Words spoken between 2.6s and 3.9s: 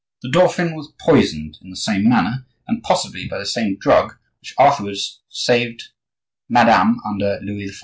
and possibly by the same